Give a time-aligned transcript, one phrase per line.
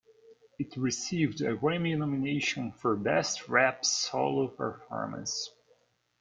[0.57, 5.51] It received a Grammy nomination for Best Rap Solo Performance.